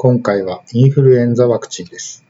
[0.00, 2.24] 今回はインフルエンザワクチンです。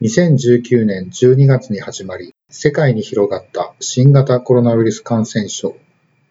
[0.00, 5.76] 2019年12月に始まり、世界に広がった新型コロナウイルス感染症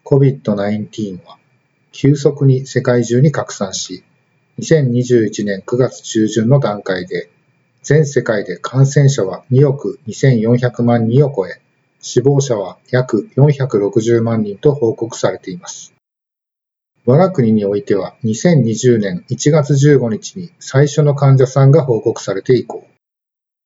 [0.06, 1.38] COVID-19 は
[1.92, 4.04] 急速に世界中に拡散し、
[4.58, 7.30] 2021年9月中旬の段階で
[7.84, 11.62] 全世界で感染者は2億2400万人を超え、
[12.02, 15.94] 死亡者は約460万人と報告されています。
[17.06, 22.88] 我が国においては2020年1月15日に最初の患者さんが報告されて以降、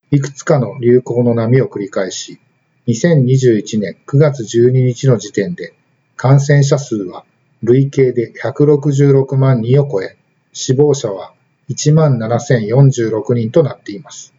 [0.09, 2.39] いくつかの流行の波を繰り返し、
[2.87, 5.75] 2021年9月12日の時点で
[6.15, 7.25] 感染者数は
[7.61, 10.17] 累計で166万人を超え、
[10.51, 11.33] 死亡者は
[11.69, 14.33] 17,046人となっています。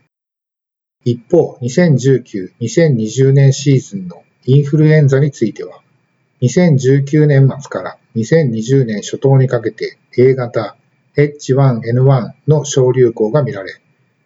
[1.04, 5.82] 一方、2019-2020年シーズンのインフルエンザについては、
[6.42, 10.76] 2019年末から2020年初頭にかけて A 型
[11.16, 13.80] H1N1 の小流行が見られ、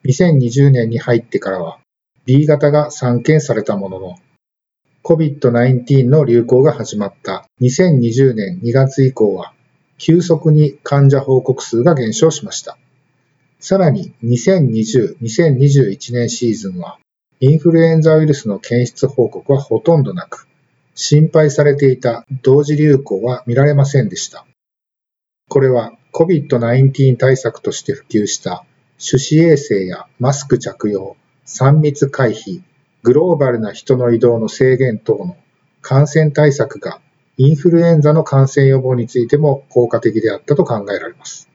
[0.04, 1.78] 2020年に入ってからは
[2.24, 4.16] B 型が散見されたものの、
[5.02, 9.52] COVID-19 の流行が始まった2020年2月以降は、
[9.98, 12.78] 急速に患者報告数が減少しました。
[13.58, 16.98] さらに2020-2021年シーズンは、
[17.40, 20.46] インフルエンザウイルスの検出報告はほとんどなく、
[20.94, 24.44] 心配されていた同時流行は見られませんでした。
[25.48, 28.64] これは COVID-19 対策として普及した
[28.98, 31.16] 手指衛生やマスク着用、
[31.46, 32.62] 3密回避、
[33.02, 35.36] グローバルな人の移動の制限等の
[35.80, 37.00] 感染対策が
[37.36, 41.48] インフルエンザの感染予防についても効果的であったと考えられます。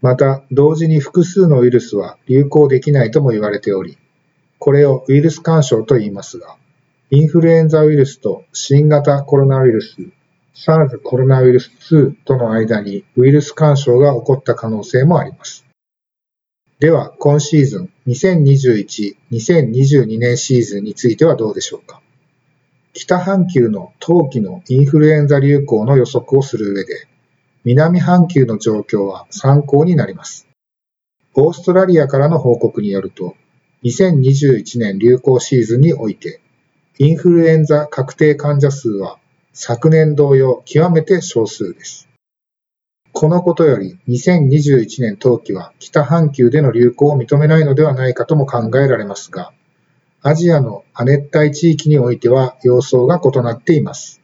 [0.00, 3.98] また、同時に複数のウイルスは流行できないとも言われており、
[4.58, 6.56] これをウイルス干渉と言いますが、
[7.12, 9.96] インフルエンザウイルスと新型コロナウイルス
[10.54, 15.66] SARS コロナウイルス2との間にウイルス干渉が起こった可能性もあります。
[16.78, 22.00] では、今シーズン2021-2022年シーズンについてはどうでしょうか
[22.92, 27.08] 北半球の冬季のインフルエンザ流行の予測をする上で、
[27.64, 30.46] 南半球の状況は参考になります。
[31.34, 33.34] オーストラリアからの報告によると、
[33.82, 36.40] 2021年流行シーズンにおいて、
[37.02, 39.18] インフルエンザ確定患者数は
[39.54, 42.10] 昨年同様極めて少数です。
[43.12, 49.54] このことより2021年冬季は北半球での流行を認めないのではないかとも考えられますが、
[50.20, 54.20] アジアの亜熱帯地域においては様相が異なっています。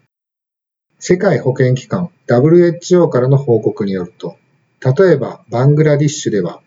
[0.98, 4.36] 世界保健機関 WHO からの報告によると、
[4.84, 6.60] 例えばバングラディッシュでは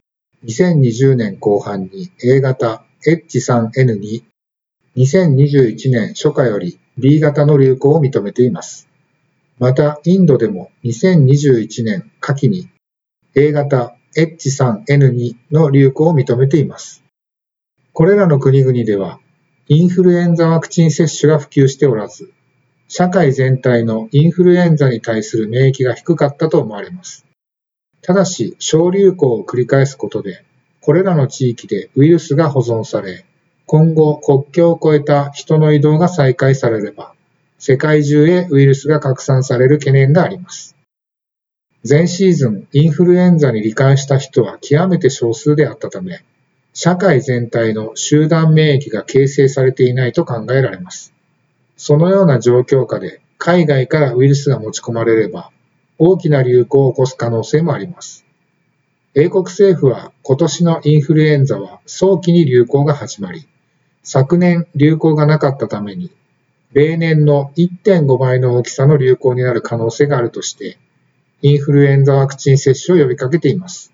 [0.44, 4.24] 2020年後半に A 型 H3N2
[4.98, 8.90] 2021年初夏より B 型の流行を認めています。
[9.60, 12.70] また、インドでも2021年夏季に
[13.36, 17.04] A 型 H3N2 の流行を認めています。
[17.94, 19.20] これらの国々では、
[19.68, 22.32] インフルエンザワクチン接種が普及しておらず、
[22.88, 27.26] 社会全体のインフルエンザに対する免疫が低かったと思われます。
[28.02, 30.44] ただし、小流行を繰り返すことで、
[30.82, 33.26] これらの地域でウイルスが保存され、
[33.72, 37.14] 今後国境を越えた人の移動が再開されれば、
[37.60, 40.76] 世界中へウイルスが拡散される懸念があります。
[41.88, 46.24] 前シーズン、インフルエンザに罹患した人は極めて少数であったため、
[46.74, 51.14] 社会全体の集団免疫が形成されていないと考えられます。
[51.78, 55.52] そのような状況下で海外からウイルスが持ち込まれれば、
[56.00, 58.26] 大きな流行を起こす可能性もあります。
[59.14, 63.48] 英国政府は今年のインフルエンザは早期に流行が始まり、
[64.04, 66.12] 昨年流行がなかったために、
[66.74, 70.78] 例年の1.5倍の大きさの流行になる可能性があるとして、
[71.42, 73.94] インフルエンザワクチン接種を呼びかけています。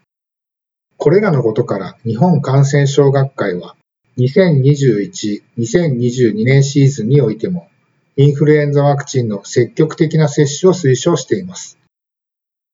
[0.98, 3.76] これらのことから日本感染症学会は
[4.18, 7.68] 2021-2022年シーズンにおいても
[8.16, 11.78] インフルエンザワクチンの積極的な接種を推奨しています。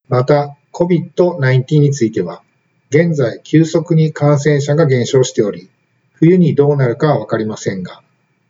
[0.07, 2.43] また COVID-19 については
[2.89, 5.69] 現在急速に感染者が減少しており
[6.21, 8.03] 冬にどうなるかはわかりませんが、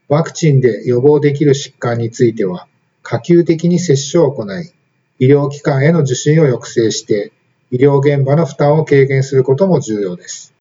[0.10, 2.68] ワクチンで予防できる疾患については、
[3.02, 4.74] 可及的に接種を行い、
[5.20, 7.32] 医療機関への受診を抑制して、
[7.72, 10.54] 医療現場の負担を軽減することも重要です。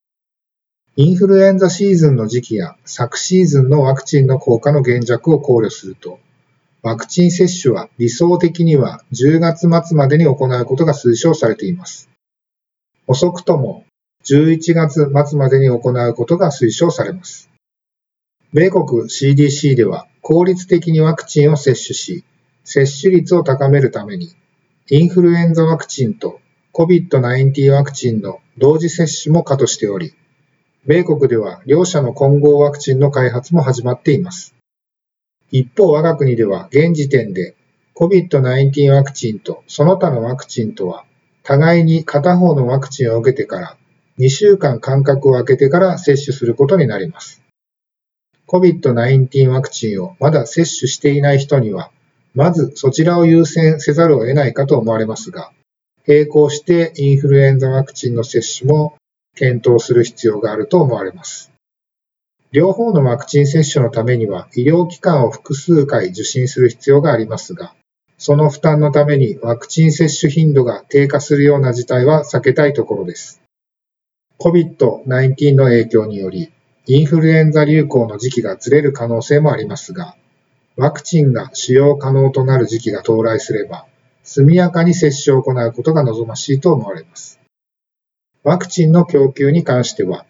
[0.95, 6.21] インフルエンザシーズンの時期や昨シーズンのワクチンの効果の減弱を考慮すると、
[6.83, 12.09] ワクチン接種は理想的には10月末までに行うことが推奨されています。
[13.09, 13.85] 遅くとも
[14.25, 17.51] 11月末までに行うことが推奨されます。
[18.53, 22.25] 米国 CDC では効率的にワクチンを接種し、
[22.65, 24.35] 接種率を高めるために、
[24.91, 26.41] インフルエンザワクチンと
[26.75, 30.15] COVID-19 ワクチンの同時接種も可としており、
[30.87, 34.55] 米国では両者の混合ワクチンの開発も始まっています。
[35.51, 37.55] 一方、我が国では現時点で
[37.97, 41.05] COVID-19 ワクチンとその他のワクチンとは
[41.43, 43.77] 互いに片方のワクチンを受けてから
[44.21, 47.43] 2週間間隔を空けてから接種することになります。
[48.49, 51.91] COVID-19 ワクチンをまだ接種していない人には、
[52.35, 55.53] まずそちらを優先せざるを得ないかと思われますが、
[56.07, 58.95] 並行してインフルエンザワクチンの接種も
[59.37, 61.51] 検討する必要があると思われます。
[62.53, 67.73] 両方のワクチン接種のためには医療機関を複数回受診する必要がありますが、
[68.19, 73.40] その負担のためにワクチン接種頻度が低下するような事態は避けたいところです。
[74.41, 76.51] COVID-19 の影響により、
[76.87, 80.17] インフルエンザ流行の時期がずれる可能性もありますが、
[80.77, 83.85] ワクチンが使用可能となる時期が到来すれば、
[84.23, 87.39] 速やかに接種を行うことが望ましいと思われます。
[88.43, 90.25] ワクチンの供給に関しては、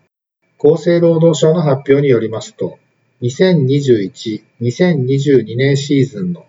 [0.59, 2.81] 厚生労働省の発表によりますと、
[3.23, 6.47] 2021-2022年シーズンの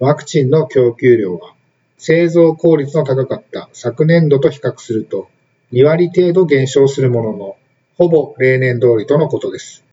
[0.00, 1.54] ワクチンの供給量は、
[1.96, 5.28] 製造効率の高かった昨年度と比較すると、
[5.72, 7.56] 2割程度減少するものの、
[7.96, 9.84] ほぼ例年通りとのことです。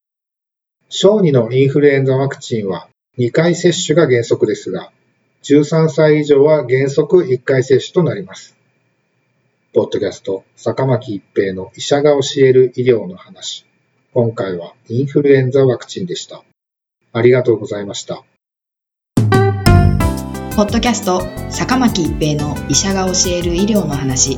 [0.90, 4.92] 小児のインフルエンザワクチンは2回接種が原則ですが、
[5.44, 8.56] 13歳以上は原則1回接種となります。
[9.74, 13.66] ポッドキャスト、坂巻一平の医者が教える医療の話。
[14.14, 16.44] 今回はインフルエンザワクチンでした。
[17.14, 18.24] ありがとうございました。
[20.56, 24.38] ポッドキャスト坂巻一平の医者が教える医療の話